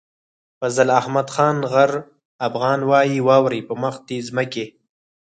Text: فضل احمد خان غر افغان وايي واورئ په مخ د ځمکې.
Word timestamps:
فضل 0.59 0.87
احمد 0.99 1.27
خان 1.35 1.57
غر 1.71 1.91
افغان 2.47 2.79
وايي 2.89 3.17
واورئ 3.27 3.61
په 3.67 3.73
مخ 3.81 3.95
د 4.07 4.09
ځمکې. 4.27 4.65